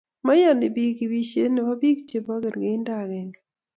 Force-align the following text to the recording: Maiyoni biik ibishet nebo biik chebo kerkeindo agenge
Maiyoni 0.25 0.67
biik 0.75 0.97
ibishet 1.05 1.51
nebo 1.53 1.71
biik 1.81 1.99
chebo 2.09 2.33
kerkeindo 2.43 2.91
agenge 3.01 3.39